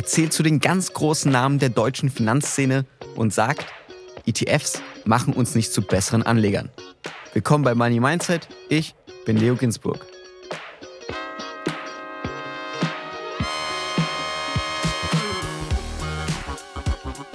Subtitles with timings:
[0.00, 3.66] Er zählt zu den ganz großen Namen der deutschen Finanzszene und sagt,
[4.24, 6.70] ETFs machen uns nicht zu besseren Anlegern.
[7.34, 8.48] Willkommen bei Money Mindset.
[8.70, 8.94] Ich
[9.26, 10.06] bin Leo Ginsburg.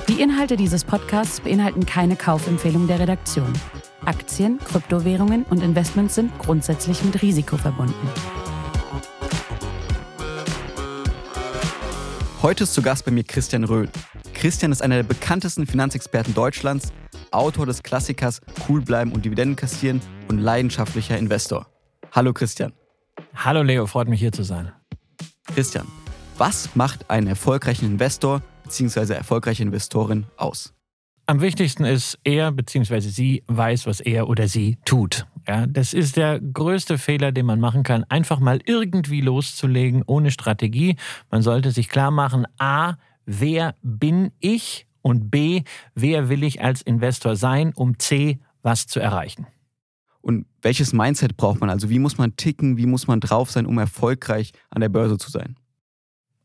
[0.08, 3.54] Die Inhalte dieses Podcasts beinhalten keine Kaufempfehlung der Redaktion.
[4.06, 8.10] Aktien, Kryptowährungen und Investments sind grundsätzlich mit Risiko verbunden.
[12.46, 13.90] Heute ist zu Gast bei mir Christian Röhl.
[14.36, 16.94] Christian ist einer der bekanntesten Finanzexperten Deutschlands,
[17.32, 21.66] Autor des Klassikers Cool bleiben und Dividenden kassieren und leidenschaftlicher Investor.
[22.12, 22.72] Hallo Christian.
[23.34, 24.72] Hallo Leo, freut mich hier zu sein.
[25.56, 25.88] Christian,
[26.38, 29.16] was macht einen erfolgreichen Investor bzw.
[29.16, 30.72] erfolgreiche Investorin aus?
[31.26, 33.00] Am wichtigsten ist, er bzw.
[33.00, 35.26] sie weiß, was er oder sie tut.
[35.48, 40.32] Ja, das ist der größte Fehler, den man machen kann, einfach mal irgendwie loszulegen ohne
[40.32, 40.96] Strategie.
[41.30, 46.82] Man sollte sich klar machen, a, wer bin ich und b, wer will ich als
[46.82, 49.46] Investor sein, um c, was zu erreichen.
[50.22, 51.70] Und welches Mindset braucht man?
[51.70, 55.20] Also wie muss man ticken, wie muss man drauf sein, um erfolgreich an der Börse
[55.20, 55.56] zu sein?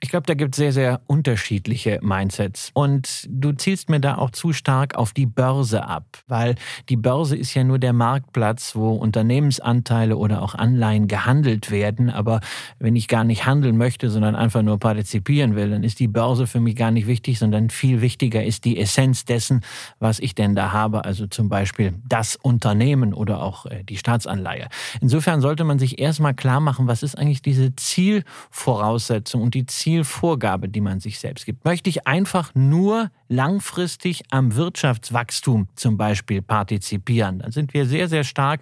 [0.03, 2.71] Ich glaube, da gibt es sehr, sehr unterschiedliche Mindsets.
[2.73, 6.55] Und du zielst mir da auch zu stark auf die Börse ab, weil
[6.89, 12.09] die Börse ist ja nur der Marktplatz, wo Unternehmensanteile oder auch Anleihen gehandelt werden.
[12.09, 12.41] Aber
[12.79, 16.47] wenn ich gar nicht handeln möchte, sondern einfach nur partizipieren will, dann ist die Börse
[16.47, 19.61] für mich gar nicht wichtig, sondern viel wichtiger ist die Essenz dessen,
[19.99, 21.05] was ich denn da habe.
[21.05, 24.69] Also zum Beispiel das Unternehmen oder auch äh, die Staatsanleihe.
[25.03, 29.90] Insofern sollte man sich erstmal klar machen, was ist eigentlich diese Zielvoraussetzung und die Ziel
[29.91, 31.65] Zielvorgabe, die man sich selbst gibt.
[31.65, 38.23] Möchte ich einfach nur langfristig am Wirtschaftswachstum zum Beispiel partizipieren, dann sind wir sehr, sehr
[38.23, 38.61] stark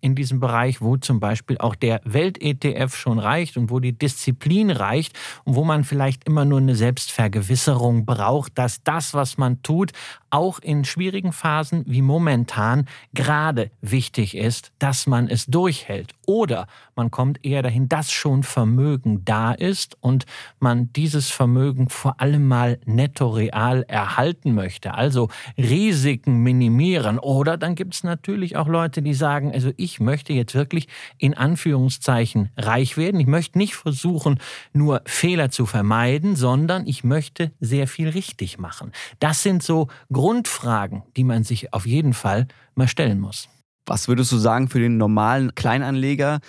[0.00, 4.70] in diesem Bereich, wo zum Beispiel auch der Welt-ETF schon reicht und wo die Disziplin
[4.70, 5.12] reicht
[5.44, 9.92] und wo man vielleicht immer nur eine Selbstvergewisserung braucht, dass das, was man tut,
[10.30, 16.14] auch in schwierigen Phasen wie momentan gerade wichtig ist, dass man es durchhält.
[16.26, 20.26] Oder man kommt eher dahin, dass schon Vermögen da ist und
[20.60, 24.94] man dieses Vermögen vor allem mal netto real erhalten möchte.
[24.94, 27.18] Also Risiken minimieren.
[27.18, 31.34] Oder dann gibt es natürlich auch Leute, die sagen, also ich möchte jetzt wirklich in
[31.34, 33.18] Anführungszeichen reich werden.
[33.20, 34.38] Ich möchte nicht versuchen,
[34.72, 38.92] nur Fehler zu vermeiden, sondern ich möchte sehr viel richtig machen.
[39.18, 39.88] Das sind so
[40.20, 43.48] Grundfragen, die man sich auf jeden Fall mal stellen muss.
[43.86, 46.40] Was würdest du sagen für den normalen Kleinanleger?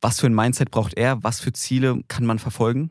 [0.00, 1.22] Was für ein Mindset braucht er?
[1.22, 2.90] Was für Ziele kann man verfolgen?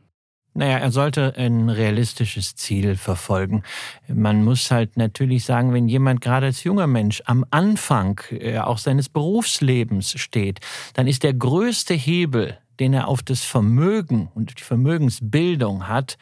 [0.53, 3.63] Naja, er sollte ein realistisches Ziel verfolgen.
[4.07, 8.77] Man muss halt natürlich sagen, wenn jemand gerade als junger Mensch am Anfang äh, auch
[8.77, 10.61] seines Berufslebens steht,
[10.93, 16.17] dann ist der größte Hebel, den er auf das Vermögen und die Vermögensbildung hat,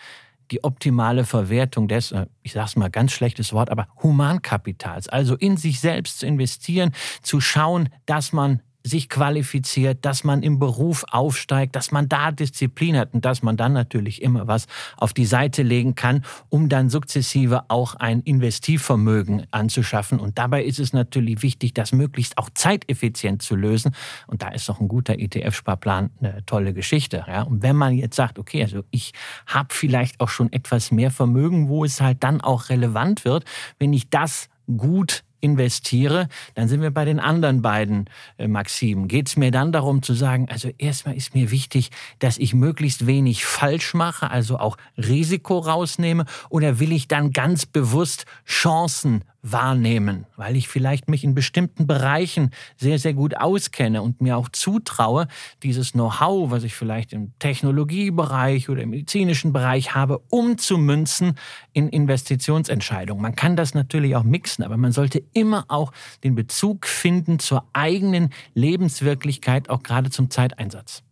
[0.52, 5.36] die optimale Verwertung des, äh, ich sage es mal ganz schlechtes Wort, aber Humankapitals, also
[5.36, 11.06] in sich selbst zu investieren, zu schauen, dass man sich qualifiziert, dass man im Beruf
[11.12, 14.68] aufsteigt, dass man da Disziplin hat und dass man dann natürlich immer was
[14.98, 20.20] auf die Seite legen kann, um dann sukzessive auch ein Investivvermögen anzuschaffen.
[20.20, 23.96] Und dabei ist es natürlich wichtig, das möglichst auch zeiteffizient zu lösen.
[24.28, 27.24] Und da ist doch ein guter ETF-Sparplan eine tolle Geschichte.
[27.28, 27.44] Ja?
[27.44, 29.12] Und wenn man jetzt sagt, okay, also ich
[29.46, 33.46] habe vielleicht auch schon etwas mehr Vermögen, wo es halt dann auch relevant wird,
[33.80, 39.08] wenn ich das gut investiere, dann sind wir bei den anderen beiden äh, Maximen.
[39.08, 43.08] Geht es mir dann darum zu sagen, also erstmal ist mir wichtig, dass ich möglichst
[43.08, 50.26] wenig falsch mache, also auch Risiko rausnehme, oder will ich dann ganz bewusst Chancen wahrnehmen,
[50.36, 55.28] weil ich vielleicht mich in bestimmten Bereichen sehr, sehr gut auskenne und mir auch zutraue,
[55.64, 61.38] dieses Know-how, was ich vielleicht im Technologiebereich oder im medizinischen Bereich habe, umzumünzen
[61.74, 63.22] in Investitionsentscheidungen.
[63.22, 65.92] Man kann das natürlich auch mixen, aber man sollte immer auch
[66.24, 71.04] den Bezug finden zur eigenen Lebenswirklichkeit, auch gerade zum Zeiteinsatz.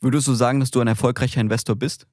[0.00, 2.06] Würdest du sagen, dass du ein erfolgreicher Investor bist?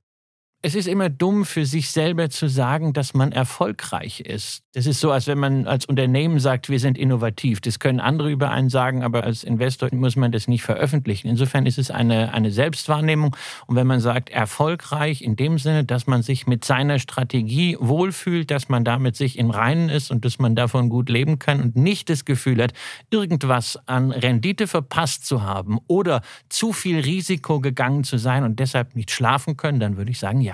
[0.63, 4.63] Es ist immer dumm für sich selber zu sagen, dass man erfolgreich ist.
[4.73, 7.61] Das ist so, als wenn man als Unternehmen sagt, wir sind innovativ.
[7.61, 11.27] Das können andere über einen sagen, aber als Investor muss man das nicht veröffentlichen.
[11.27, 13.35] Insofern ist es eine, eine Selbstwahrnehmung.
[13.67, 18.49] Und wenn man sagt, erfolgreich in dem Sinne, dass man sich mit seiner Strategie wohlfühlt,
[18.49, 21.75] dass man damit sich im Reinen ist und dass man davon gut leben kann und
[21.75, 22.73] nicht das Gefühl hat,
[23.11, 28.95] irgendwas an Rendite verpasst zu haben oder zu viel Risiko gegangen zu sein und deshalb
[28.95, 30.46] nicht schlafen können, dann würde ich sagen.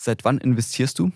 [0.00, 1.10] Seit wann investierst du?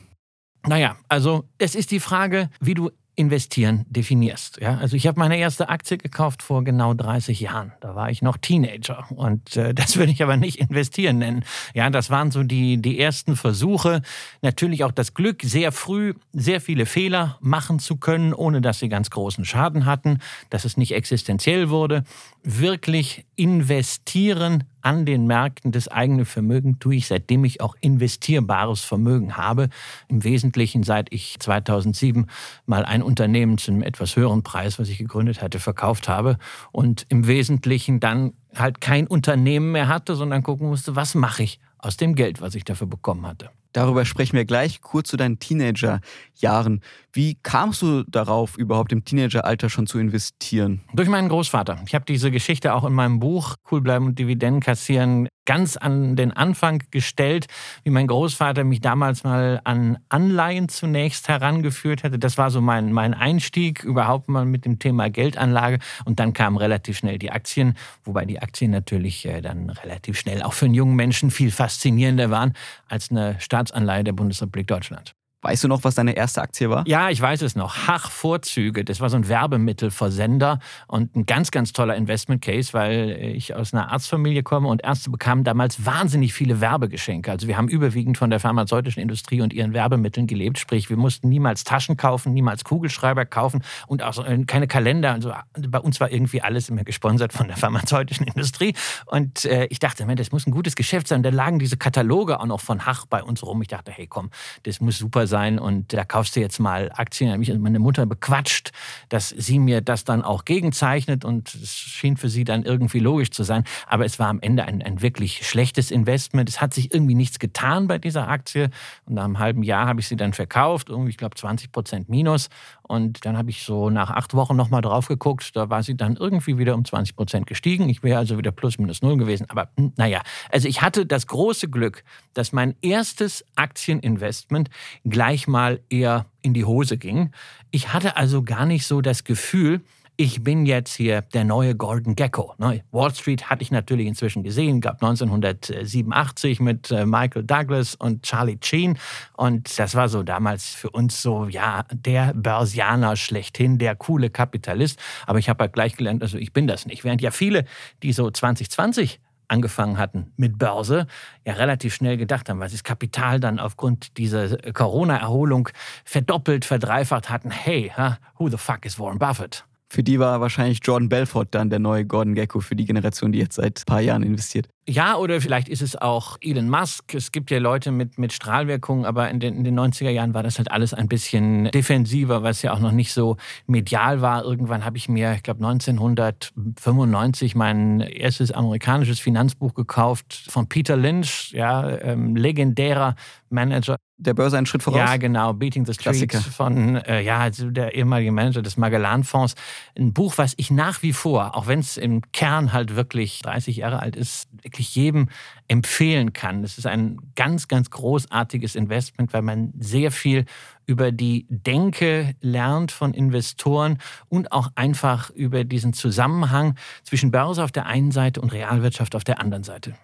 [0.67, 4.59] Naja, also es ist die Frage, wie du investieren definierst.
[4.61, 4.79] Ja?
[4.79, 7.73] Also ich habe meine erste Aktie gekauft vor genau 30 Jahren.
[7.81, 11.45] Da war ich noch Teenager und äh, das würde ich aber nicht investieren nennen.
[11.75, 14.03] Ja, das waren so die, die ersten Versuche.
[14.41, 18.89] Natürlich auch das Glück, sehr früh sehr viele Fehler machen zu können, ohne dass sie
[18.89, 20.19] ganz großen Schaden hatten,
[20.49, 22.05] dass es nicht existenziell wurde.
[22.43, 29.37] Wirklich investieren an den Märkten das eigene Vermögen tue ich, seitdem ich auch investierbares Vermögen
[29.37, 29.69] habe.
[30.09, 32.27] Im Wesentlichen seit ich 2007
[32.67, 36.39] mal ein Unternehmen zu einem etwas höheren Preis, was ich gegründet hatte, verkauft habe
[36.73, 41.61] und im Wesentlichen dann halt kein Unternehmen mehr hatte, sondern gucken musste, was mache ich
[41.79, 43.51] aus dem Geld, was ich dafür bekommen hatte.
[43.73, 46.81] Darüber sprechen wir gleich kurz zu deinen Teenagerjahren.
[47.13, 50.81] Wie kamst du darauf, überhaupt im Teenageralter schon zu investieren?
[50.95, 51.79] Durch meinen Großvater.
[51.87, 56.17] Ich habe diese Geschichte auch in meinem Buch Cool bleiben und Dividenden kassieren ganz an
[56.17, 57.47] den Anfang gestellt,
[57.85, 62.19] wie mein Großvater mich damals mal an Anleihen zunächst herangeführt hatte.
[62.19, 65.79] Das war so mein, mein Einstieg überhaupt mal mit dem Thema Geldanlage.
[66.05, 70.43] Und dann kamen relativ schnell die Aktien, wobei die Aktien natürlich äh, dann relativ schnell
[70.43, 72.55] auch für einen jungen Menschen viel faszinierender waren
[72.89, 75.15] als eine Staatsanleihe der Bundesrepublik Deutschland.
[75.43, 76.85] Weißt du noch, was deine erste Aktie war?
[76.87, 77.89] Ja, ich weiß es noch.
[77.89, 78.85] Hach Vorzüge.
[78.85, 83.75] Das war so ein Werbemittelversender und ein ganz, ganz toller Investment Case, weil ich aus
[83.75, 87.29] einer Arztfamilie komme und Ärzte bekamen damals wahnsinnig viele Werbegeschenke.
[87.29, 90.61] Also wir haben überwiegend von der pharmazeutischen Industrie und ihren Werbemitteln gelebt.
[90.61, 95.11] Sprich, wir mussten niemals Taschen kaufen, niemals Kugelschreiber kaufen und auch keine Kalender.
[95.11, 98.75] Also bei uns war irgendwie alles immer gesponsert von der pharmazeutischen Industrie.
[99.07, 101.25] Und äh, ich dachte, das muss ein gutes Geschäft sein.
[101.25, 103.61] Da lagen diese Kataloge auch noch von Hach bei uns rum.
[103.61, 104.31] Ich dachte, hey komm,
[104.63, 107.29] das muss super sein sein und da kaufst du jetzt mal Aktien.
[107.29, 108.71] Da habe ich meine Mutter bequatscht,
[109.09, 113.31] dass sie mir das dann auch gegenzeichnet und es schien für sie dann irgendwie logisch
[113.31, 113.65] zu sein.
[113.87, 116.51] Aber es war am Ende ein, ein wirklich schlechtes Investment.
[116.51, 118.69] Es hat sich irgendwie nichts getan bei dieser Aktie
[119.07, 122.09] und nach einem halben Jahr habe ich sie dann verkauft, irgendwie, ich glaube, 20 Prozent
[122.11, 122.51] minus.
[122.83, 125.55] Und dann habe ich so nach acht Wochen nochmal drauf geguckt.
[125.55, 127.89] Da war sie dann irgendwie wieder um 20 Prozent gestiegen.
[127.89, 129.47] Ich wäre also wieder plus minus null gewesen.
[129.49, 134.71] Aber naja, also ich hatte das große Glück, dass mein erstes Aktieninvestment
[135.05, 137.31] gleich mal eher in die Hose ging.
[137.71, 139.81] Ich hatte also gar nicht so das Gefühl,
[140.23, 142.55] ich bin jetzt hier der neue Gordon Gecko.
[142.59, 142.85] Ne?
[142.93, 148.57] Wall Street hatte ich natürlich inzwischen gesehen, gab 1987 mit äh, Michael Douglas und Charlie
[148.63, 149.01] Sheen.
[149.37, 155.01] Und das war so damals für uns so, ja, der Börsianer schlechthin, der coole Kapitalist.
[155.27, 157.03] Aber ich habe halt gleich gelernt, also ich bin das nicht.
[157.03, 157.65] Während ja viele,
[158.05, 159.19] die so 2020
[159.49, 161.09] angefangen hatten mit Börse,
[161.45, 165.69] ja relativ schnell gedacht haben, weil sie das Kapital dann aufgrund dieser Corona-Erholung
[166.05, 167.51] verdoppelt, verdreifacht hatten.
[167.51, 167.91] Hey,
[168.39, 169.65] who the fuck is Warren Buffett?
[169.93, 173.41] Für die war wahrscheinlich Jordan Belfort dann der neue Gordon Gecko für die Generation, die
[173.41, 174.67] jetzt seit ein paar Jahren investiert.
[174.89, 177.13] Ja, oder vielleicht ist es auch Elon Musk.
[177.15, 180.43] Es gibt ja Leute mit, mit Strahlwirkung, aber in den, in den 90er Jahren war
[180.43, 183.37] das halt alles ein bisschen defensiver, was ja auch noch nicht so
[183.67, 184.45] medial war.
[184.45, 191.53] Irgendwann habe ich mir, ich glaube 1995, mein erstes amerikanisches Finanzbuch gekauft von Peter Lynch,
[191.53, 193.15] ja, ähm, legendärer
[193.53, 193.97] Manager.
[194.17, 194.99] Der Börse einen Schritt voraus?
[194.99, 195.53] Ja, genau.
[195.53, 196.41] Beating the Streets Klassiker.
[196.41, 199.55] von, äh, ja, also der ehemalige Manager des Magellan-Fonds.
[199.99, 203.77] Ein Buch, was ich nach wie vor, auch wenn es im Kern halt wirklich 30
[203.77, 205.29] Jahre alt ist, wirklich jedem
[205.69, 206.65] empfehlen kann.
[206.65, 210.45] Es ist ein ganz, ganz großartiges Investment, weil man sehr viel
[210.87, 217.73] über die Denke lernt von Investoren und auch einfach über diesen Zusammenhang zwischen Börse auf
[217.73, 219.95] der einen Seite und Realwirtschaft auf der anderen Seite.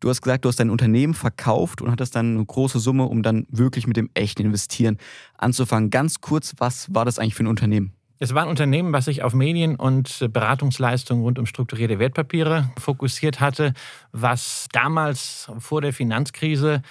[0.00, 3.22] Du hast gesagt, du hast dein Unternehmen verkauft und hattest dann eine große Summe, um
[3.22, 4.96] dann wirklich mit dem echten Investieren
[5.36, 5.90] anzufangen.
[5.90, 7.92] Ganz kurz, was war das eigentlich für ein Unternehmen?
[8.18, 13.40] Es war ein Unternehmen, was sich auf Medien- und Beratungsleistungen rund um strukturierte Wertpapiere fokussiert
[13.40, 13.72] hatte,
[14.12, 16.82] was damals vor der Finanzkrise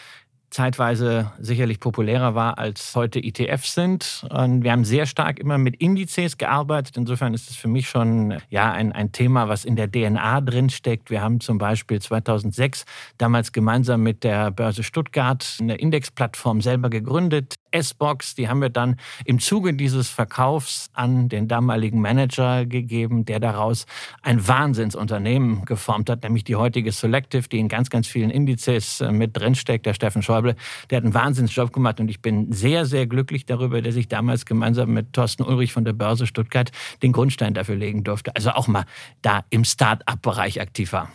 [0.50, 4.26] zeitweise sicherlich populärer war als heute ETFs sind.
[4.30, 6.98] Und wir haben sehr stark immer mit Indizes gearbeitet.
[6.98, 11.10] Insofern ist es für mich schon ja, ein, ein Thema, was in der DNA drinsteckt.
[11.10, 12.86] Wir haben zum Beispiel 2006
[13.18, 18.36] damals gemeinsam mit der Börse Stuttgart eine Indexplattform selber gegründet, S-Box.
[18.36, 18.96] Die haben wir dann
[19.26, 23.86] im Zuge dieses Verkaufs an den damaligen Manager gegeben, der daraus
[24.24, 29.12] ein Wahnsinnsunternehmen geformt hat, nämlich die heutige Selective, die in ganz, ganz vielen Indizes äh,
[29.12, 30.56] mit drinsteckt, der Steffen Schäuble Schäuble,
[30.90, 34.46] der hat einen Wahnsinnsjob gemacht und ich bin sehr, sehr glücklich darüber, dass ich damals
[34.46, 36.72] gemeinsam mit Thorsten Ulrich von der Börse Stuttgart
[37.04, 38.36] den Grundstein dafür legen durfte.
[38.36, 38.86] Also auch mal
[39.22, 41.10] da im Start-up-Bereich aktiv war.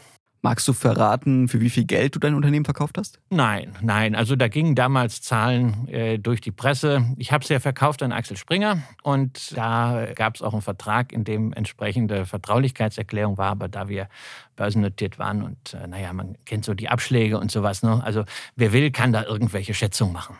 [0.44, 3.18] Magst du verraten, für wie viel Geld du dein Unternehmen verkauft hast?
[3.30, 4.14] Nein, nein.
[4.14, 7.02] Also da gingen damals Zahlen äh, durch die Presse.
[7.16, 11.14] Ich habe es ja verkauft an Axel Springer und da gab es auch einen Vertrag,
[11.14, 13.52] in dem entsprechende Vertraulichkeitserklärung war.
[13.52, 14.06] Aber da wir
[14.54, 17.82] börsennotiert waren und äh, naja, man kennt so die Abschläge und sowas.
[17.82, 18.04] Ne?
[18.04, 20.36] Also wer will, kann da irgendwelche Schätzungen machen.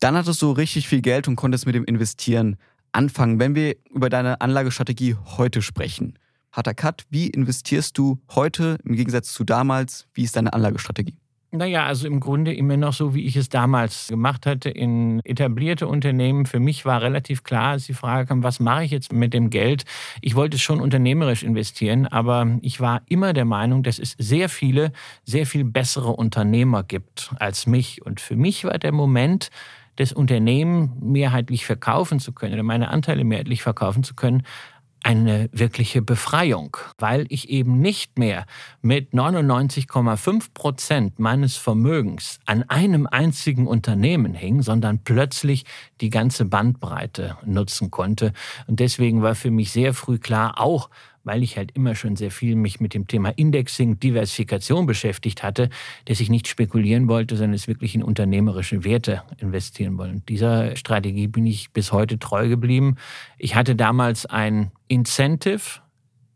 [0.00, 2.56] Dann hattest du richtig viel Geld und konntest mit dem Investieren
[2.90, 6.18] anfangen, wenn wir über deine Anlagestrategie heute sprechen.
[6.56, 10.08] Harter Cut, wie investierst du heute im Gegensatz zu damals?
[10.14, 11.14] Wie ist deine Anlagestrategie?
[11.50, 15.86] Naja, also im Grunde immer noch so, wie ich es damals gemacht hatte, in etablierte
[15.86, 16.46] Unternehmen.
[16.46, 19.50] Für mich war relativ klar, als die Frage kam, was mache ich jetzt mit dem
[19.50, 19.84] Geld?
[20.22, 24.92] Ich wollte schon unternehmerisch investieren, aber ich war immer der Meinung, dass es sehr viele,
[25.24, 28.04] sehr viel bessere Unternehmer gibt als mich.
[28.04, 29.50] Und für mich war der Moment,
[29.96, 34.42] das Unternehmen mehrheitlich verkaufen zu können oder meine Anteile mehrheitlich verkaufen zu können,
[35.06, 38.44] eine wirkliche Befreiung, weil ich eben nicht mehr
[38.82, 45.64] mit 99,5 Prozent meines Vermögens an einem einzigen Unternehmen hing, sondern plötzlich
[46.00, 48.32] die ganze Bandbreite nutzen konnte.
[48.66, 50.90] Und deswegen war für mich sehr früh klar, auch
[51.26, 55.68] weil ich halt immer schon sehr viel mich mit dem Thema Indexing, Diversifikation beschäftigt hatte,
[56.06, 60.22] dass ich nicht spekulieren wollte, sondern es wirklich in unternehmerische Werte investieren wollte.
[60.28, 62.94] Dieser Strategie bin ich bis heute treu geblieben.
[63.38, 65.80] Ich hatte damals ein Incentive,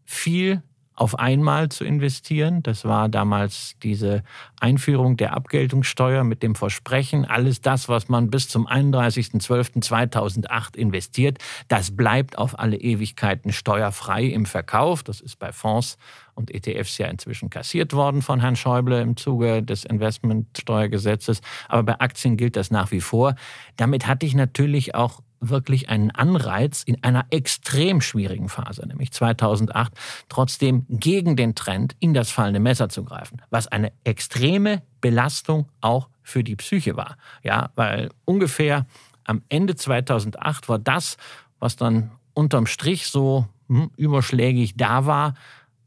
[0.04, 0.61] viel
[1.00, 2.62] auf einmal zu investieren.
[2.62, 4.23] Das war damals diese
[4.61, 11.38] Einführung der Abgeltungssteuer mit dem Versprechen, alles das, was man bis zum 31.12.2008 investiert,
[11.69, 15.02] das bleibt auf alle Ewigkeiten steuerfrei im Verkauf.
[15.02, 15.97] Das ist bei Fonds
[16.35, 21.40] und ETFs ja inzwischen kassiert worden von Herrn Schäuble im Zuge des Investmentsteuergesetzes.
[21.69, 23.37] Aber bei Aktien gilt das nach wie vor.
[23.78, 29.92] Damit hatte ich natürlich auch wirklich einen Anreiz in einer extrem schwierigen Phase, nämlich 2008,
[30.28, 36.09] trotzdem gegen den Trend in das fallende Messer zu greifen, was eine extreme Belastung auch
[36.23, 37.16] für die Psyche war.
[37.42, 38.87] Ja, weil ungefähr
[39.25, 41.16] am Ende 2008 war das,
[41.59, 45.35] was dann unterm Strich so hm, überschlägig da war,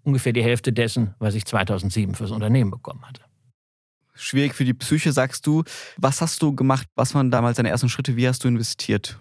[0.04, 3.22] ungefähr die Hälfte dessen, was ich 2007 fürs Unternehmen bekommen hatte
[4.16, 5.64] schwierig für die Psyche, sagst du.
[5.98, 6.88] Was hast du gemacht?
[6.96, 8.16] Was waren damals deine ersten Schritte?
[8.16, 9.20] Wie hast du investiert?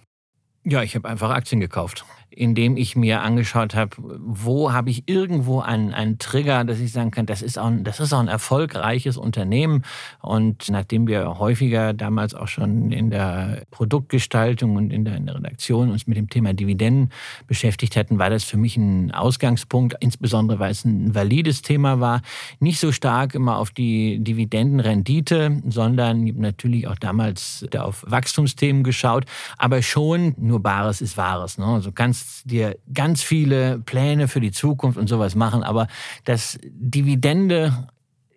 [0.64, 5.60] Ja, ich habe einfach Aktien gekauft indem ich mir angeschaut habe, wo habe ich irgendwo
[5.60, 8.28] einen, einen Trigger, dass ich sagen kann, das ist, auch ein, das ist auch ein
[8.28, 9.82] erfolgreiches Unternehmen.
[10.20, 15.36] Und nachdem wir häufiger damals auch schon in der Produktgestaltung und in der, in der
[15.36, 17.10] Redaktion uns mit dem Thema Dividenden
[17.46, 22.22] beschäftigt hatten, war das für mich ein Ausgangspunkt, insbesondere weil es ein valides Thema war.
[22.60, 29.24] Nicht so stark immer auf die Dividendenrendite, sondern natürlich auch damals auf Wachstumsthemen geschaut,
[29.58, 31.58] aber schon nur Bares ist Wahres.
[31.58, 31.66] Ne?
[31.66, 35.88] Also ganz kannst dir ganz viele Pläne für die Zukunft und sowas machen, aber
[36.24, 37.88] das Dividende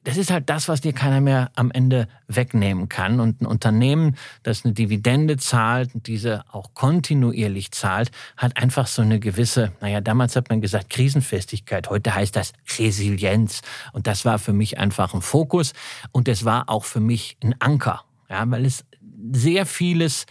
[0.03, 3.19] das ist halt das, was dir keiner mehr am Ende wegnehmen kann.
[3.19, 9.01] Und ein Unternehmen, das eine Dividende zahlt und diese auch kontinuierlich zahlt, hat einfach so
[9.01, 13.63] eine gewisse, naja, damals hat man gesagt Krisenfestigkeit, heute heißt das Resilienz.
[13.93, 15.73] Und das war für mich einfach ein Fokus
[16.11, 18.85] und es war auch für mich ein Anker, ja, weil es
[19.31, 20.27] sehr vieles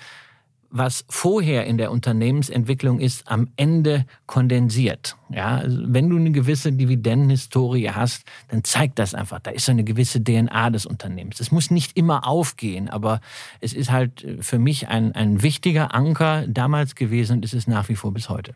[0.77, 5.17] was vorher in der Unternehmensentwicklung ist, am Ende kondensiert.
[5.31, 9.39] Ja, also wenn du eine gewisse Dividendenhistorie hast, dann zeigt das einfach.
[9.39, 11.39] Da ist so eine gewisse DNA des Unternehmens.
[11.39, 13.21] Es muss nicht immer aufgehen, aber
[13.61, 17.89] es ist halt für mich ein, ein wichtiger Anker damals gewesen und ist es nach
[17.89, 18.55] wie vor bis heute.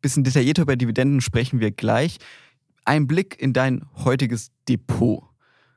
[0.00, 2.16] Bisschen detaillierter über Dividenden sprechen wir gleich.
[2.86, 5.22] Ein Blick in dein heutiges Depot.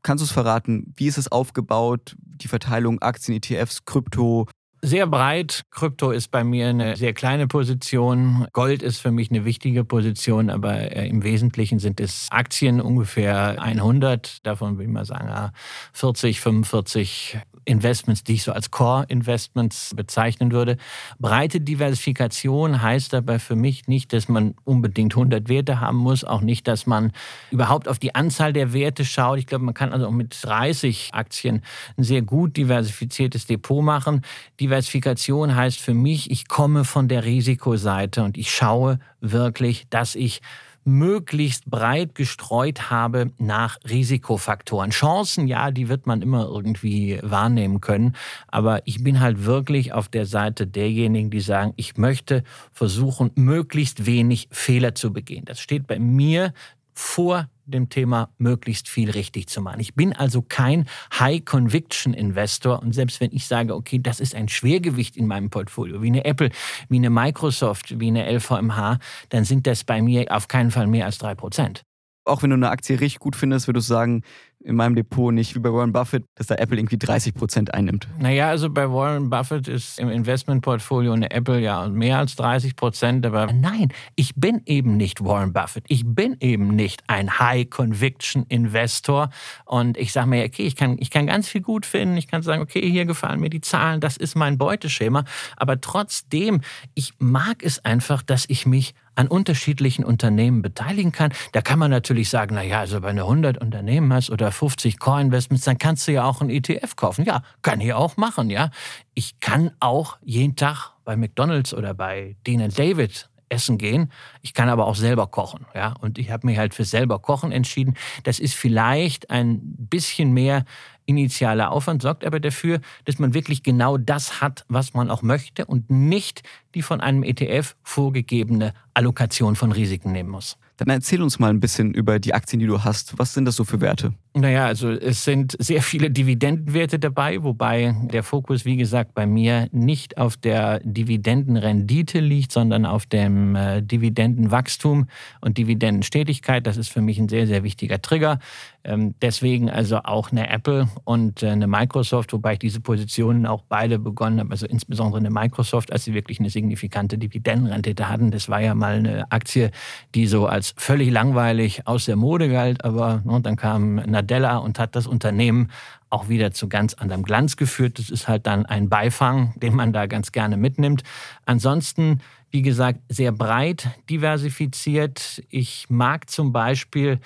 [0.03, 0.93] Kannst du es verraten?
[0.95, 2.15] Wie ist es aufgebaut?
[2.19, 4.47] Die Verteilung Aktien, ETFs, Krypto,
[4.85, 5.63] sehr breit.
[5.71, 8.47] Krypto ist bei mir eine sehr kleine Position.
[8.53, 13.61] Gold ist für mich eine wichtige Position, aber äh, im Wesentlichen sind es Aktien ungefähr
[13.61, 14.45] 100.
[14.45, 15.51] Davon würde ich mal sagen
[15.93, 20.77] 40, 45 Investments, die ich so als Core-Investments bezeichnen würde.
[21.19, 26.41] Breite Diversifikation heißt dabei für mich nicht, dass man unbedingt 100 Werte haben muss, auch
[26.41, 27.11] nicht, dass man
[27.51, 29.39] überhaupt auf die Anzahl der Werte schaut.
[29.39, 31.61] Ich glaube, man kann also auch mit 30 Aktien
[31.97, 34.21] ein sehr gut diversifiziertes Depot machen.
[34.59, 40.41] Diversifikation heißt für mich, ich komme von der Risikoseite und ich schaue wirklich, dass ich
[40.85, 44.91] möglichst breit gestreut habe nach Risikofaktoren.
[44.91, 48.15] Chancen, ja, die wird man immer irgendwie wahrnehmen können.
[48.47, 54.05] Aber ich bin halt wirklich auf der Seite derjenigen, die sagen, ich möchte versuchen, möglichst
[54.05, 55.45] wenig Fehler zu begehen.
[55.45, 56.53] Das steht bei mir
[56.95, 59.79] vor dem Thema möglichst viel richtig zu machen.
[59.79, 60.87] Ich bin also kein
[61.19, 66.07] High-Conviction-Investor und selbst wenn ich sage, okay, das ist ein Schwergewicht in meinem Portfolio, wie
[66.07, 66.51] eine Apple,
[66.89, 68.99] wie eine Microsoft, wie eine LVMH,
[69.29, 71.83] dann sind das bei mir auf keinen Fall mehr als drei Prozent.
[72.27, 74.23] auch wenn du eine Aktie richtig gut findest, würdest du sagen,
[74.65, 78.07] in meinem Depot nicht wie bei Warren Buffett, dass da Apple irgendwie 30 Prozent einnimmt.
[78.19, 83.25] Naja, also bei Warren Buffett ist im Investmentportfolio eine Apple ja mehr als 30 Prozent.
[83.25, 85.85] Aber nein, ich bin eben nicht Warren Buffett.
[85.87, 89.29] Ich bin eben nicht ein High-Conviction-Investor.
[89.65, 92.17] Und ich sage mir, okay, ich kann, ich kann ganz viel gut finden.
[92.17, 95.25] Ich kann sagen, okay, hier gefallen mir die Zahlen, das ist mein Beuteschema.
[95.57, 96.61] Aber trotzdem,
[96.95, 101.31] ich mag es einfach, dass ich mich an unterschiedlichen Unternehmen beteiligen kann.
[101.51, 104.99] Da kann man natürlich sagen, na ja, also wenn du 100 Unternehmen hast oder 50
[104.99, 107.25] Core-Investments, dann kannst du ja auch einen ETF kaufen.
[107.25, 108.69] Ja, kann ich auch machen, ja.
[109.13, 114.11] Ich kann auch jeden Tag bei McDonald's oder bei Dean David essen gehen.
[114.41, 115.93] Ich kann aber auch selber kochen, ja.
[115.99, 117.95] Und ich habe mich halt für selber kochen entschieden.
[118.23, 120.65] Das ist vielleicht ein bisschen mehr
[121.05, 125.65] initialer Aufwand, sorgt aber dafür, dass man wirklich genau das hat, was man auch möchte
[125.65, 130.57] und nicht die von einem ETF vorgegebene Allokation von Risiken nehmen muss.
[130.77, 133.17] Dann erzähl uns mal ein bisschen über die Aktien, die du hast.
[133.17, 134.13] Was sind das so für Werte?
[134.37, 139.69] Naja, also es sind sehr viele Dividendenwerte dabei, wobei der Fokus, wie gesagt, bei mir
[139.71, 145.07] nicht auf der Dividendenrendite liegt, sondern auf dem äh, Dividendenwachstum
[145.39, 146.67] und Dividendenstetigkeit.
[146.67, 148.39] Das ist für mich ein sehr, sehr wichtiger Trigger.
[148.83, 153.63] Ähm, deswegen also auch eine Apple und äh, eine Microsoft, wobei ich diese Positionen auch
[153.69, 158.31] beide begonnen habe, also insbesondere eine Microsoft, als sie wirklich eine signifikante Dividendenrendite hatten.
[158.31, 159.71] Das war ja mal eine Aktie,
[160.13, 164.79] die so als völlig langweilig aus der Mode galt, aber ne, dann kam Nadella und
[164.79, 165.71] hat das Unternehmen
[166.09, 167.99] auch wieder zu ganz anderem Glanz geführt.
[167.99, 171.03] Das ist halt dann ein Beifang, den man da ganz gerne mitnimmt.
[171.45, 172.21] Ansonsten
[172.55, 175.43] wie gesagt, sehr breit diversifiziert.
[175.49, 177.19] Ich mag zum Beispiel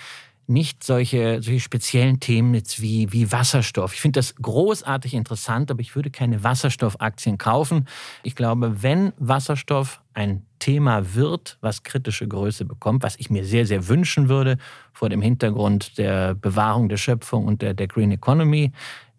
[0.47, 3.93] nicht solche, solche speziellen Themen jetzt wie, wie Wasserstoff.
[3.93, 7.87] Ich finde das großartig interessant, aber ich würde keine Wasserstoffaktien kaufen.
[8.23, 13.65] Ich glaube, wenn Wasserstoff ein Thema wird, was kritische Größe bekommt, was ich mir sehr,
[13.65, 14.57] sehr wünschen würde
[14.91, 18.73] vor dem Hintergrund der Bewahrung der Schöpfung und der, der Green Economy,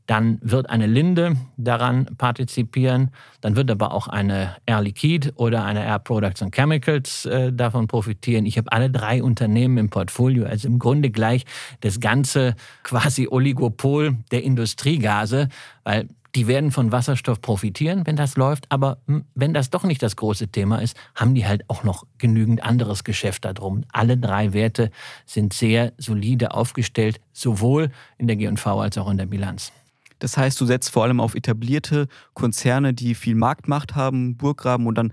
[0.05, 5.87] dann wird eine Linde daran partizipieren, dann wird aber auch eine Air Liquide oder eine
[5.87, 8.45] Air Products and Chemicals äh, davon profitieren.
[8.45, 11.45] Ich habe alle drei Unternehmen im Portfolio, also im Grunde gleich
[11.81, 15.49] das ganze quasi Oligopol der Industriegase,
[15.85, 18.99] weil die werden von Wasserstoff profitieren, wenn das läuft, aber
[19.35, 23.05] wenn das doch nicht das große Thema ist, haben die halt auch noch genügend anderes
[23.05, 23.85] Geschäft darum.
[23.93, 24.91] Alle drei Werte
[25.27, 29.73] sind sehr solide aufgestellt, sowohl in der G&V als auch in der Bilanz.
[30.21, 34.97] Das heißt, du setzt vor allem auf etablierte Konzerne, die viel Marktmacht haben, Burggraben und
[34.97, 35.13] dann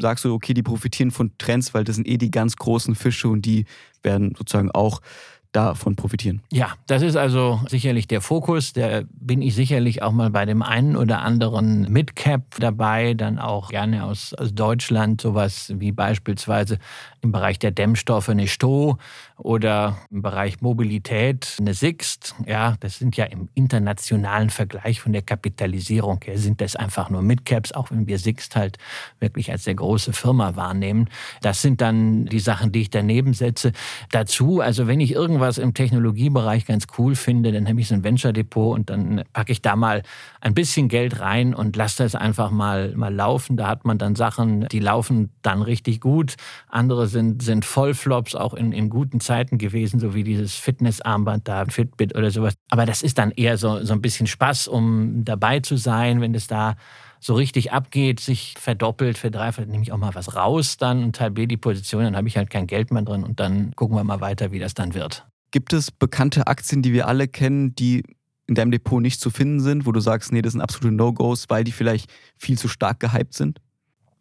[0.00, 3.28] sagst du, okay, die profitieren von Trends, weil das sind eh die ganz großen Fische
[3.28, 3.64] und die
[4.02, 5.00] werden sozusagen auch
[5.52, 6.42] davon profitieren.
[6.52, 8.74] Ja, das ist also sicherlich der Fokus.
[8.74, 13.70] Da bin ich sicherlich auch mal bei dem einen oder anderen Midcap dabei, dann auch
[13.70, 16.78] gerne aus, aus Deutschland, sowas wie beispielsweise
[17.22, 18.98] im Bereich der Dämmstoffe eine Sto
[19.36, 22.34] oder im Bereich Mobilität eine Sixt.
[22.46, 27.22] Ja, das sind ja im internationalen Vergleich von der Kapitalisierung her sind das einfach nur
[27.22, 28.78] Midcaps, auch wenn wir Sixt halt
[29.18, 31.08] wirklich als sehr große Firma wahrnehmen.
[31.40, 33.72] Das sind dann die Sachen, die ich daneben setze.
[34.10, 38.04] Dazu, also wenn ich irgendwas im Technologiebereich ganz cool finde, dann habe ich so ein
[38.04, 40.02] Venture Depot und dann packe ich da mal
[40.40, 43.56] ein bisschen Geld rein und lasse das einfach mal, mal laufen.
[43.56, 46.34] Da hat man dann Sachen, die laufen dann richtig gut.
[46.68, 51.64] Andere sind, sind Vollflops, auch in, in guten Zeiten gewesen, so wie dieses Fitnessarmband da,
[51.66, 52.54] Fitbit oder sowas.
[52.70, 56.34] Aber das ist dann eher so, so ein bisschen Spaß, um dabei zu sein, wenn
[56.34, 56.76] es da
[57.20, 61.48] so richtig abgeht, sich verdoppelt, verdreifacht, nehme ich auch mal was raus dann und halbiere
[61.48, 64.20] die Position, dann habe ich halt kein Geld mehr drin und dann gucken wir mal
[64.20, 65.26] weiter, wie das dann wird.
[65.50, 68.02] Gibt es bekannte Aktien, die wir alle kennen, die
[68.46, 71.46] in deinem Depot nicht zu finden sind, wo du sagst, nee, das sind absolute No-Gos,
[71.48, 73.60] weil die vielleicht viel zu stark gehypt sind?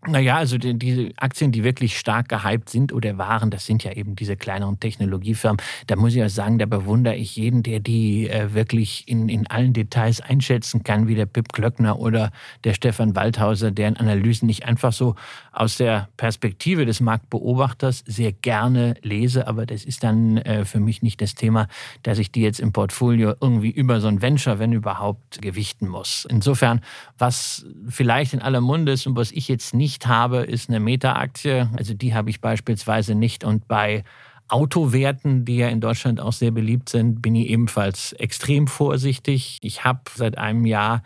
[0.05, 3.91] Naja, also die, diese Aktien, die wirklich stark gehypt sind oder waren, das sind ja
[3.93, 5.59] eben diese kleineren Technologiefirmen.
[5.87, 9.47] Da muss ich auch sagen, da bewundere ich jeden, der die äh, wirklich in, in
[9.47, 12.31] allen Details einschätzen kann, wie der Pip Klöckner oder
[12.63, 15.15] der Stefan Waldhauser, deren Analysen nicht einfach so
[15.51, 19.47] aus der Perspektive des Marktbeobachters sehr gerne lese.
[19.47, 21.67] Aber das ist dann äh, für mich nicht das Thema,
[22.03, 26.27] dass ich die jetzt im Portfolio irgendwie über so ein Venture, wenn überhaupt, gewichten muss.
[26.29, 26.81] Insofern,
[27.17, 30.81] was vielleicht in aller Munde ist und was ich jetzt nicht nicht habe, ist eine
[30.81, 31.69] Meta-Aktie.
[31.77, 33.45] Also die habe ich beispielsweise nicht.
[33.45, 34.03] Und bei
[34.49, 39.59] Autowerten, die ja in Deutschland auch sehr beliebt sind, bin ich ebenfalls extrem vorsichtig.
[39.61, 41.03] Ich habe seit einem Jahr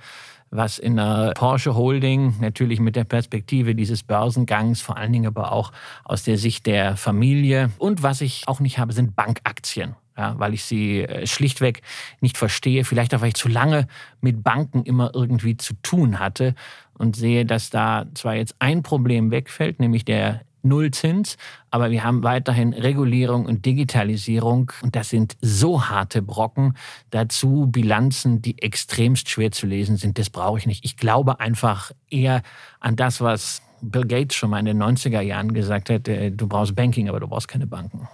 [0.49, 5.51] was in der Porsche Holding natürlich mit der Perspektive dieses Börsengangs, vor allen Dingen aber
[5.51, 5.71] auch
[6.03, 7.69] aus der Sicht der Familie.
[7.77, 9.95] Und was ich auch nicht habe, sind Bankaktien.
[10.17, 11.81] Ja, weil ich sie äh, schlichtweg
[12.19, 13.87] nicht verstehe, vielleicht auch weil ich zu lange
[14.19, 16.53] mit Banken immer irgendwie zu tun hatte
[16.97, 21.37] und sehe, dass da zwar jetzt ein Problem wegfällt, nämlich der Nullzins,
[21.69, 26.75] aber wir haben weiterhin Regulierung und Digitalisierung und das sind so harte Brocken.
[27.09, 30.19] Dazu Bilanzen, die extremst schwer zu lesen sind.
[30.19, 30.85] Das brauche ich nicht.
[30.85, 32.43] Ich glaube einfach eher
[32.79, 36.47] an das, was Bill Gates schon mal in den 90er Jahren gesagt hat, äh, du
[36.47, 38.07] brauchst Banking, aber du brauchst keine Banken.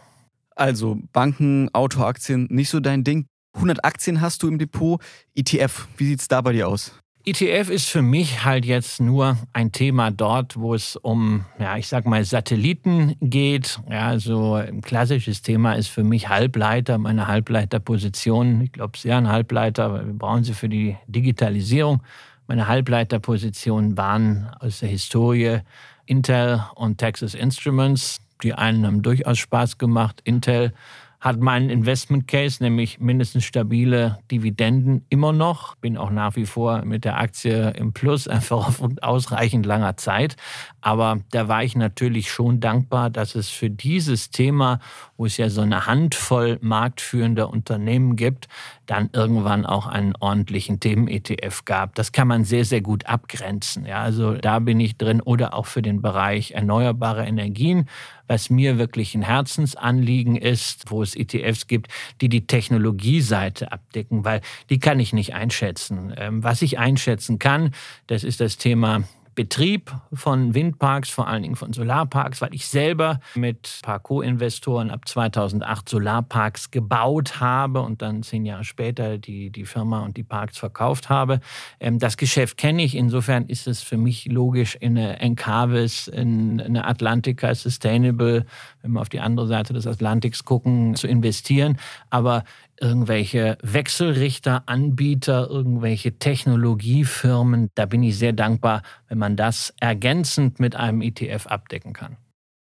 [0.57, 3.27] Also Banken, Autoaktien, nicht so dein Ding.
[3.53, 5.01] 100 Aktien hast du im Depot.
[5.35, 6.93] ETF, wie sieht es da bei dir aus?
[7.25, 11.89] ETF ist für mich halt jetzt nur ein Thema dort, wo es um, ja, ich
[11.89, 13.81] sag mal, Satelliten geht.
[13.89, 18.61] Ja, so ein klassisches Thema ist für mich Halbleiter, meine Halbleiterposition.
[18.61, 22.01] Ich glaube sehr an Halbleiter, weil wir brauchen sie für die Digitalisierung.
[22.47, 25.59] Meine Halbleiterpositionen waren aus der Historie
[26.05, 28.21] Intel und Texas Instruments.
[28.43, 30.21] Die einen haben durchaus Spaß gemacht.
[30.23, 30.73] Intel
[31.19, 35.75] hat meinen Investment Case, nämlich mindestens stabile Dividenden immer noch.
[35.75, 40.35] Bin auch nach wie vor mit der Aktie im Plus, einfach auf ausreichend langer Zeit.
[40.79, 44.79] Aber da war ich natürlich schon dankbar, dass es für dieses Thema,
[45.17, 48.47] wo es ja so eine Handvoll marktführender Unternehmen gibt,
[48.87, 51.95] dann irgendwann auch einen ordentlichen Themen-ETF gab.
[51.95, 53.85] Das kann man sehr, sehr gut abgrenzen.
[53.85, 57.87] Ja, also da bin ich drin oder auch für den Bereich erneuerbare Energien
[58.27, 64.41] was mir wirklich ein Herzensanliegen ist, wo es ETFs gibt, die die Technologieseite abdecken, weil
[64.69, 66.13] die kann ich nicht einschätzen.
[66.17, 67.71] Ähm, was ich einschätzen kann,
[68.07, 69.03] das ist das Thema
[69.37, 74.89] Betrieb von Windparks, vor allen Dingen von Solarparks, weil ich selber mit ein paar Co-Investoren
[74.89, 80.23] ab 2008 Solarparks gebaut habe und dann zehn Jahre später die, die Firma und die
[80.23, 81.39] Parks verkauft habe.
[81.79, 82.95] Ähm, das Geschäft kenne ich.
[82.95, 88.43] Insofern ist es für mich logisch, in eine Encarvis, in eine Atlantica Sustainable,
[88.81, 91.77] wenn wir auf die andere Seite des Atlantiks gucken, zu investieren.
[92.09, 92.43] Aber
[92.81, 97.69] irgendwelche Wechselrichteranbieter, irgendwelche Technologiefirmen.
[97.75, 102.17] Da bin ich sehr dankbar, wenn man das ergänzend mit einem ETF abdecken kann.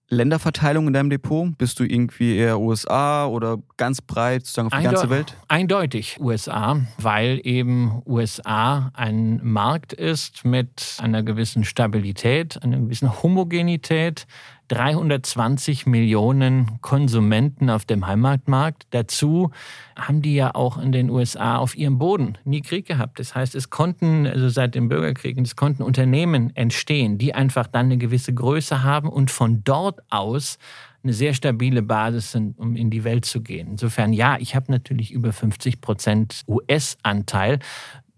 [0.10, 1.58] Länderverteilung in deinem Depot?
[1.58, 5.38] Bist du irgendwie eher USA oder ganz breit sozusagen auf die Eindeu ganze Welt?
[5.48, 14.28] Eindeutig USA, weil eben USA ein Markt ist mit einer gewissen Stabilität, einer gewissen Homogenität,
[14.68, 18.88] 320 Millionen Konsumenten auf dem Heimatmarkt.
[18.92, 19.52] Dazu
[19.96, 23.20] haben die ja auch in den USA auf ihrem Boden nie Krieg gehabt.
[23.20, 27.88] Das heißt, es konnten, also seit dem Bürgerkrieg, es konnten Unternehmen entstehen, die einfach dann
[27.88, 30.58] eine gewisse Größe haben und von dort aus
[31.06, 33.70] eine sehr stabile Basis sind, um in die Welt zu gehen.
[33.72, 37.60] Insofern, ja, ich habe natürlich über 50 Prozent US-Anteil,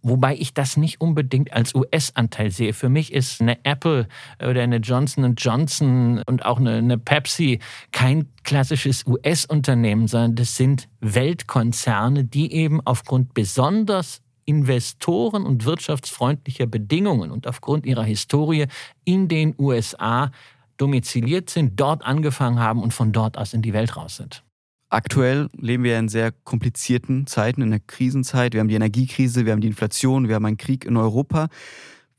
[0.07, 2.73] Wobei ich das nicht unbedingt als US-Anteil sehe.
[2.73, 4.07] Für mich ist eine Apple
[4.39, 7.59] oder eine Johnson Johnson und auch eine, eine Pepsi
[7.91, 17.31] kein klassisches US-Unternehmen, sondern das sind Weltkonzerne, die eben aufgrund besonders Investoren und wirtschaftsfreundlicher Bedingungen
[17.31, 18.67] und aufgrund ihrer Historie
[19.03, 20.31] in den USA
[20.77, 24.46] domiziliert sind, dort angefangen haben und von dort aus in die Welt raus sind.
[24.89, 28.53] Aktuell leben wir in sehr komplizierten Zeiten, in einer Krisenzeit.
[28.53, 31.49] Wir haben die Energiekrise, wir haben die Inflation, wir haben einen Krieg in Europa.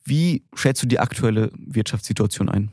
[0.05, 2.71] Wie schätzt du die aktuelle Wirtschaftssituation ein?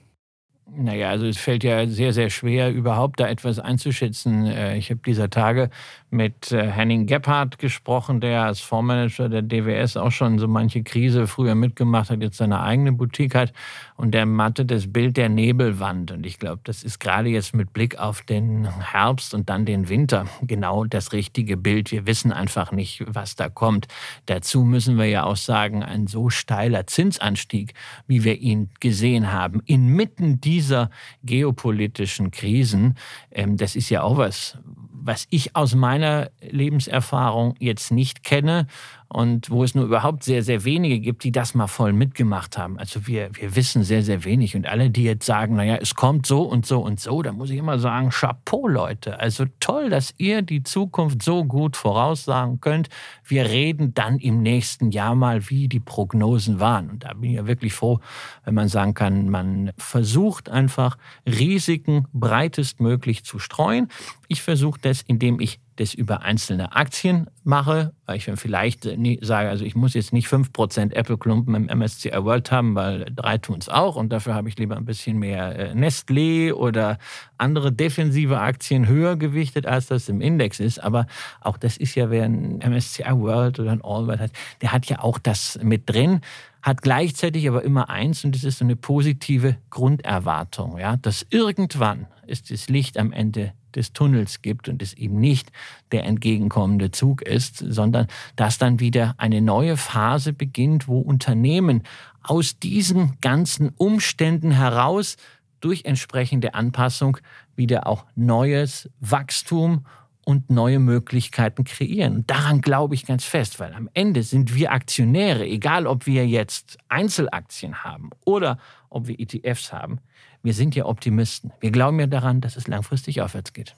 [0.77, 4.45] Naja, also es fällt ja sehr, sehr schwer, überhaupt da etwas einzuschätzen.
[4.45, 5.69] Äh, ich habe dieser Tage
[6.15, 11.27] mit äh, Henning Gebhardt gesprochen, der als Fondsmanager der DWS auch schon so manche Krise
[11.27, 13.53] früher mitgemacht hat, jetzt seine eigene Boutique hat.
[13.97, 16.11] Und der matte das Bild der Nebelwand.
[16.11, 19.89] Und ich glaube, das ist gerade jetzt mit Blick auf den Herbst und dann den
[19.89, 21.91] Winter genau das richtige Bild.
[21.91, 23.87] Wir wissen einfach nicht, was da kommt.
[24.25, 27.73] Dazu müssen wir ja auch sagen, ein so steiler Zinsanstieg,
[28.07, 30.89] wie wir ihn gesehen haben, inmitten dieser
[31.23, 32.95] geopolitischen Krisen,
[33.31, 34.57] ähm, das ist ja auch was,
[35.05, 38.67] was ich aus meiner Lebenserfahrung jetzt nicht kenne
[39.07, 42.77] und wo es nur überhaupt sehr, sehr wenige gibt, die das mal voll mitgemacht haben.
[42.79, 44.55] Also wir, wir wissen sehr, sehr wenig.
[44.55, 47.49] Und alle, die jetzt sagen, naja, es kommt so und so und so, da muss
[47.49, 49.19] ich immer sagen, Chapeau, Leute.
[49.19, 52.89] Also toll, dass ihr die Zukunft so gut voraussagen könnt.
[53.23, 56.89] Wir reden dann im nächsten Jahr mal, wie die Prognosen waren.
[56.89, 57.99] Und da bin ich ja wirklich froh,
[58.43, 63.89] wenn man sagen kann, man versucht einfach Risiken breitestmöglich zu streuen.
[64.27, 69.49] Ich versuche das, indem ich das über einzelne Aktien mache, weil ich vielleicht nie sage,
[69.49, 73.69] also ich muss jetzt nicht 5% Apple-Klumpen im MSCI World haben, weil drei tun es
[73.69, 76.97] auch und dafür habe ich lieber ein bisschen mehr äh, Nestlé oder
[77.37, 80.79] andere defensive Aktien höher gewichtet, als das im Index ist.
[80.79, 81.07] Aber
[81.41, 84.85] auch das ist ja, wer ein MSCI World oder ein All World hat, der hat
[84.87, 86.21] ja auch das mit drin
[86.65, 92.07] hat gleichzeitig aber immer eins und das ist so eine positive Grunderwartung, ja, dass irgendwann
[92.25, 95.51] ist das Licht am Ende des Tunnels gibt und es eben nicht
[95.91, 101.83] der entgegenkommende Zug ist, sondern dass dann wieder eine neue Phase beginnt, wo Unternehmen
[102.23, 105.17] aus diesen ganzen Umständen heraus
[105.59, 107.17] durch entsprechende Anpassung
[107.55, 109.85] wieder auch neues Wachstum
[110.25, 112.15] und neue Möglichkeiten kreieren.
[112.17, 116.27] Und daran glaube ich ganz fest, weil am Ende sind wir Aktionäre, egal ob wir
[116.27, 118.57] jetzt Einzelaktien haben oder
[118.95, 119.99] ob wir ETFs haben.
[120.41, 121.51] Wir sind ja Optimisten.
[121.59, 123.75] Wir glauben ja daran, dass es langfristig aufwärts geht.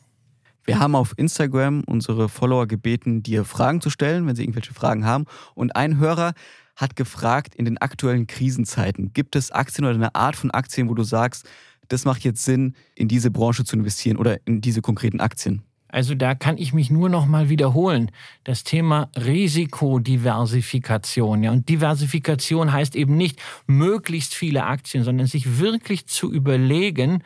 [0.63, 5.05] Wir haben auf Instagram unsere Follower gebeten, dir Fragen zu stellen, wenn sie irgendwelche Fragen
[5.05, 5.25] haben.
[5.55, 6.33] Und ein Hörer
[6.75, 10.93] hat gefragt, in den aktuellen Krisenzeiten, gibt es Aktien oder eine Art von Aktien, wo
[10.93, 11.47] du sagst,
[11.87, 15.63] das macht jetzt Sinn, in diese Branche zu investieren oder in diese konkreten Aktien?
[15.89, 18.11] Also da kann ich mich nur noch mal wiederholen.
[18.43, 21.43] Das Thema Risikodiversifikation.
[21.43, 27.23] Ja, und Diversifikation heißt eben nicht möglichst viele Aktien, sondern sich wirklich zu überlegen,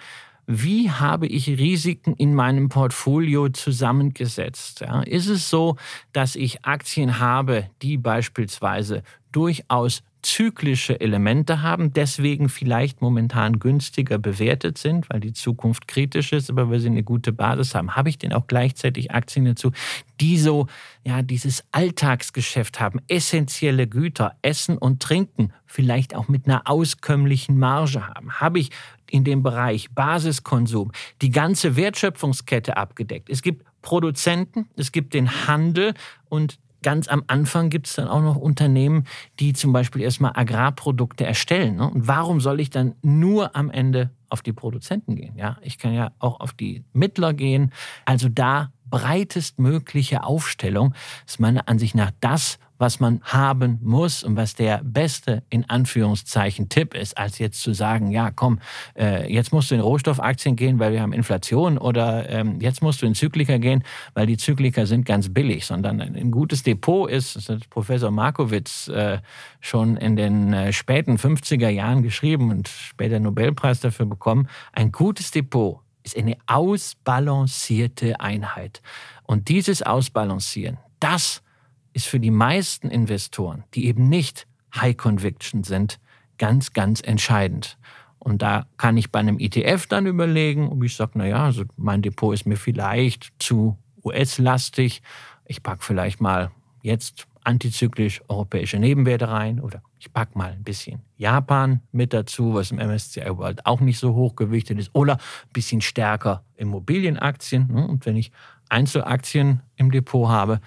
[0.48, 4.82] wie habe ich Risiken in meinem Portfolio zusammengesetzt?
[4.82, 5.78] Ja, ist es so,
[6.14, 14.78] dass ich Aktien habe, die beispielsweise durchaus zyklische Elemente haben, deswegen vielleicht momentan günstiger bewertet
[14.78, 17.96] sind, weil die Zukunft kritisch ist, aber weil sie eine gute Basis haben.
[17.96, 19.72] Habe ich denn auch gleichzeitig Aktien dazu,
[20.20, 20.68] die so,
[21.04, 28.08] ja, dieses Alltagsgeschäft haben, essentielle Güter, Essen und Trinken, vielleicht auch mit einer auskömmlichen Marge
[28.08, 28.40] haben?
[28.40, 28.70] Habe ich
[29.10, 33.30] in dem Bereich Basiskonsum die ganze Wertschöpfungskette abgedeckt?
[33.30, 35.94] Es gibt Produzenten, es gibt den Handel
[36.30, 39.06] und ganz am Anfang gibt es dann auch noch Unternehmen,
[39.40, 41.78] die zum Beispiel erstmal Agrarprodukte erstellen.
[41.78, 41.90] Ne?
[41.90, 45.36] Und warum soll ich dann nur am Ende auf die Produzenten gehen?
[45.38, 47.72] Ja, ich kann ja auch auf die Mittler gehen.
[48.06, 50.94] Also da breitestmögliche Aufstellung
[51.26, 56.68] ist meiner Ansicht nach das, was man haben muss und was der beste in Anführungszeichen
[56.68, 58.60] Tipp ist, als jetzt zu sagen, ja komm,
[58.98, 63.04] äh, jetzt musst du in Rohstoffaktien gehen, weil wir haben Inflation oder ähm, jetzt musst
[63.04, 63.84] du in Zyklika gehen,
[64.16, 68.88] weil die Zyklika sind ganz billig, sondern ein gutes Depot ist, das hat Professor Markowitz
[68.88, 69.20] äh,
[69.60, 75.30] schon in den äh, späten 50er Jahren geschrieben und später Nobelpreis dafür bekommen, ein gutes
[75.30, 78.82] Depot ist eine ausbalancierte Einheit.
[79.24, 81.44] Und dieses Ausbalancieren, das
[81.94, 86.00] ist für die meisten Investoren, die eben nicht High Conviction sind,
[86.38, 87.78] ganz, ganz entscheidend.
[88.20, 92.02] Und da kann ich bei einem ETF dann überlegen, ob ich sage, naja, also mein
[92.02, 95.02] Depot ist mir vielleicht zu US-lastig.
[95.46, 96.52] Ich packe vielleicht mal
[96.84, 102.72] jetzt antizyklisch europäische Nebenwerte rein oder ich packe mal ein bisschen Japan mit dazu, was
[102.72, 107.68] im MSCI World auch nicht so hoch gewichtet ist oder ein bisschen stärker Immobilienaktien.
[107.72, 107.88] Ne?
[107.88, 108.32] Und wenn ich
[108.70, 110.62] Einzelaktien im Depot habe,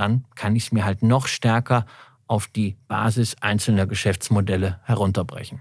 [0.00, 1.84] dann kann ich es mir halt noch stärker
[2.26, 5.60] auf die Basis einzelner Geschäftsmodelle herunterbrechen.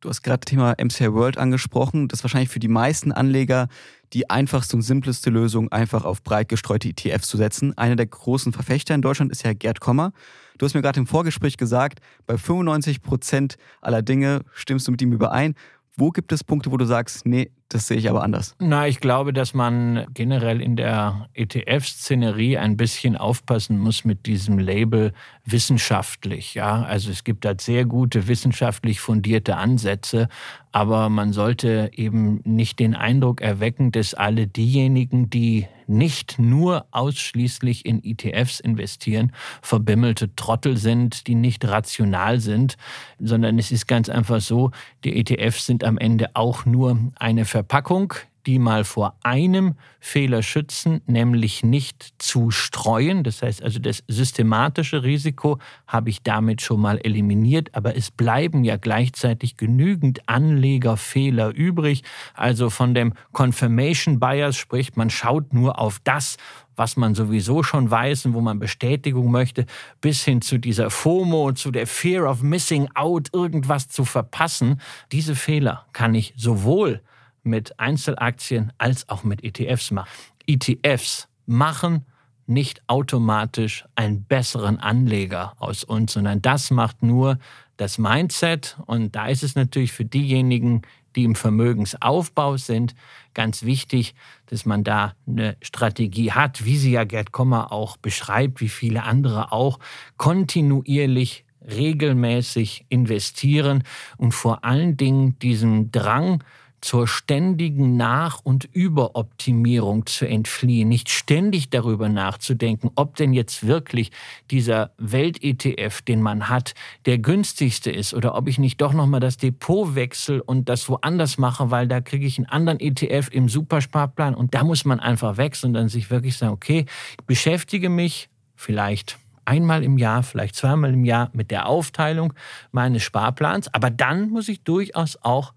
[0.00, 2.08] Du hast gerade das Thema MCI World angesprochen.
[2.08, 3.68] Das ist wahrscheinlich für die meisten Anleger
[4.14, 7.76] die einfachste und simpleste Lösung, einfach auf breit gestreute ETFs zu setzen.
[7.76, 10.12] Einer der großen Verfechter in Deutschland ist ja Gerd Kommer.
[10.56, 15.02] Du hast mir gerade im Vorgespräch gesagt, bei 95 Prozent aller Dinge stimmst du mit
[15.02, 15.54] ihm überein.
[15.96, 18.56] Wo gibt es Punkte, wo du sagst, nee, das sehe ich aber anders?
[18.58, 24.58] Na, ich glaube, dass man generell in der ETF-Szenerie ein bisschen aufpassen muss mit diesem
[24.58, 25.12] Label
[25.44, 26.54] wissenschaftlich.
[26.54, 30.28] Ja, also es gibt da sehr gute wissenschaftlich fundierte Ansätze,
[30.72, 37.84] aber man sollte eben nicht den Eindruck erwecken, dass alle diejenigen, die nicht nur ausschließlich
[37.84, 42.76] in ETFs investieren, verbimmelte Trottel sind, die nicht rational sind,
[43.18, 44.70] sondern es ist ganz einfach so,
[45.02, 48.14] die ETFs sind am Ende auch nur eine Verpackung,
[48.46, 53.22] die mal vor einem Fehler schützen, nämlich nicht zu streuen.
[53.22, 58.64] Das heißt also, das systematische Risiko habe ich damit schon mal eliminiert, aber es bleiben
[58.64, 62.02] ja gleichzeitig genügend Anlegerfehler übrig.
[62.32, 66.38] Also von dem Confirmation Bias spricht, man schaut nur auf das,
[66.76, 69.66] was man sowieso schon weiß und wo man Bestätigung möchte,
[70.00, 74.80] bis hin zu dieser FOMO, zu der Fear of Missing Out, irgendwas zu verpassen.
[75.12, 77.02] Diese Fehler kann ich sowohl
[77.42, 80.08] mit Einzelaktien als auch mit ETFs machen.
[80.46, 82.06] ETFs machen
[82.46, 87.38] nicht automatisch einen besseren Anleger aus uns, sondern das macht nur
[87.76, 88.76] das Mindset.
[88.86, 90.82] Und da ist es natürlich für diejenigen,
[91.16, 92.94] die im Vermögensaufbau sind,
[93.34, 94.14] ganz wichtig,
[94.46, 99.04] dass man da eine Strategie hat, wie sie ja Gerd Kommer auch beschreibt, wie viele
[99.04, 99.78] andere auch,
[100.16, 103.84] kontinuierlich regelmäßig investieren
[104.16, 106.42] und vor allen Dingen diesen Drang
[106.80, 114.10] zur ständigen Nach- und Überoptimierung zu entfliehen, nicht ständig darüber nachzudenken, ob denn jetzt wirklich
[114.50, 116.74] dieser Welt-ETF, den man hat,
[117.06, 121.38] der günstigste ist oder ob ich nicht doch nochmal das Depot wechsle und das woanders
[121.38, 125.36] mache, weil da kriege ich einen anderen ETF im Supersparplan und da muss man einfach
[125.36, 126.86] wechseln und dann sich wirklich sagen, okay,
[127.18, 132.32] ich beschäftige mich vielleicht einmal im Jahr, vielleicht zweimal im Jahr mit der Aufteilung
[132.72, 135.52] meines Sparplans, aber dann muss ich durchaus auch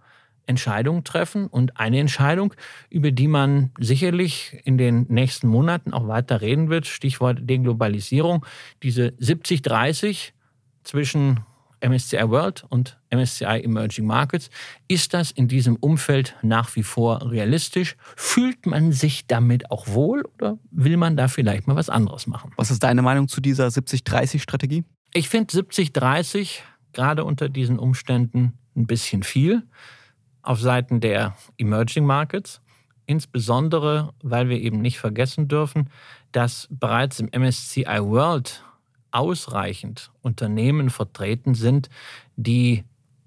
[0.45, 2.53] Entscheidungen treffen und eine Entscheidung,
[2.89, 8.45] über die man sicherlich in den nächsten Monaten auch weiter reden wird, Stichwort Deglobalisierung,
[8.82, 10.32] diese 70-30
[10.84, 11.39] zwischen
[11.84, 14.49] MSCI World und MSCI Emerging Markets.
[14.88, 17.97] Ist das in diesem Umfeld nach wie vor realistisch?
[18.15, 22.51] Fühlt man sich damit auch wohl oder will man da vielleicht mal was anderes machen?
[22.56, 24.86] Was ist deine Meinung zu dieser 70-30-Strategie?
[25.13, 26.60] Ich finde 70-30
[26.93, 29.63] gerade unter diesen Umständen ein bisschen viel
[30.43, 32.62] auf Seiten der Emerging Markets.
[33.06, 35.89] Insbesondere, weil wir eben nicht vergessen dürfen,
[36.32, 38.63] dass bereits im MSCI World
[39.12, 41.89] ausreichend Unternehmen vertreten sind,
[42.36, 42.84] die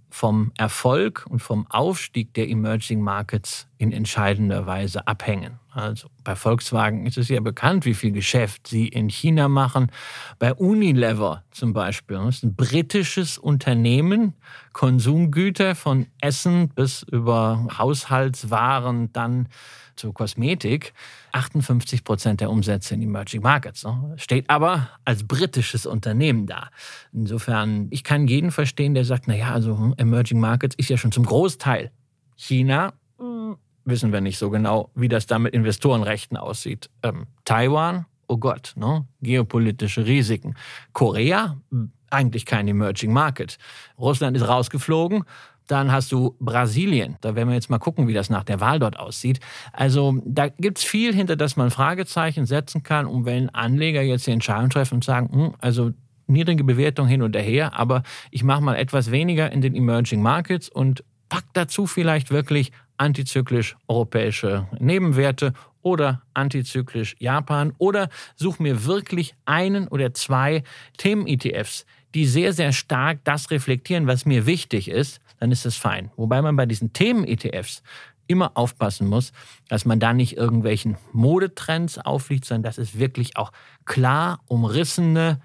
[0.09, 5.59] vom Erfolg und vom Aufstieg der Emerging Markets in entscheidender Weise abhängen.
[5.77, 9.93] Also bei Volkswagen ist es ja bekannt, wie viel Geschäft sie in China machen.
[10.39, 14.33] Bei Unilever zum Beispiel, das ist ein britisches Unternehmen,
[14.73, 19.49] Konsumgüter von Essen bis über Haushaltswaren, dann
[19.97, 20.95] zur Kosmetik.
[21.33, 23.85] 58 Prozent der Umsätze in Emerging Markets.
[23.85, 24.15] Ne?
[24.17, 26.71] Steht aber als britisches Unternehmen da.
[27.13, 31.27] Insofern, ich kann jeden verstehen, der sagt, naja, also Emerging Markets ist ja schon zum
[31.27, 31.91] Großteil
[32.35, 32.95] China.
[33.87, 36.91] Wissen wir nicht so genau, wie das da mit Investorenrechten aussieht.
[37.05, 39.07] Ähm, Taiwan, oh Gott, ne?
[39.23, 40.57] geopolitische Risiken.
[40.93, 41.57] Korea,
[42.11, 43.59] eigentlich kein Emerging Market.
[43.97, 45.25] Russland ist rausgeflogen.
[45.69, 47.17] Dann hast du Brasilien.
[47.21, 49.39] Da werden wir jetzt mal gucken, wie das nach der Wahl dort aussieht.
[49.73, 53.07] Also da gibt es viel, hinter das man Fragezeichen setzen kann.
[53.07, 55.93] Und wenn Anleger jetzt die Entscheidung treffen und sagen, hm, also
[56.27, 60.69] niedrige Bewertung hin und her, aber ich mache mal etwas weniger in den Emerging Markets
[60.69, 69.35] und pack dazu vielleicht wirklich antizyklisch europäische Nebenwerte oder antizyklisch Japan oder such mir wirklich
[69.45, 70.65] einen oder zwei
[70.97, 76.11] Themen-ETFs, die sehr, sehr stark das reflektieren, was mir wichtig ist, dann ist das fein.
[76.17, 77.83] Wobei man bei diesen Themen-ETFs
[78.27, 79.33] immer aufpassen muss,
[79.69, 83.53] dass man da nicht irgendwelchen Modetrends aufliegt, sondern dass es wirklich auch
[83.85, 85.41] klar umrissene,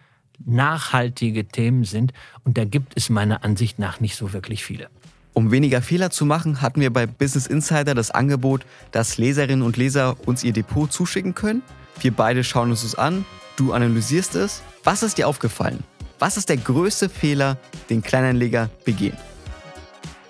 [0.46, 2.14] nachhaltige Themen sind.
[2.44, 4.90] Und da gibt es meiner Ansicht nach nicht so wirklich viele.
[5.34, 9.78] Um weniger Fehler zu machen, hatten wir bei Business Insider das Angebot, dass Leserinnen und
[9.78, 11.62] Leser uns ihr Depot zuschicken können.
[12.02, 14.62] Wir beide schauen uns es an, du analysierst es.
[14.84, 15.84] Was ist dir aufgefallen?
[16.20, 17.58] Was ist der größte Fehler,
[17.90, 19.18] den Kleinanleger begehen?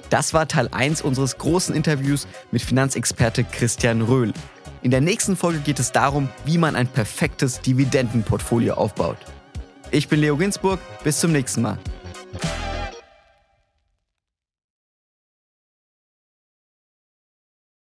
[0.09, 4.33] Das war Teil 1 unseres großen Interviews mit Finanzexperte Christian Röhl.
[4.83, 9.17] In der nächsten Folge geht es darum, wie man ein perfektes Dividendenportfolio aufbaut.
[9.89, 11.77] Ich bin Leo Ginsburg, bis zum nächsten Mal.